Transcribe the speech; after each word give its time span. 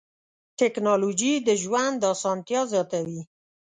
ټکنالوجي 0.59 1.33
د 1.47 1.49
ژوند 1.63 1.99
اسانتیا 2.13 2.61
زیاتوي. 2.73 3.21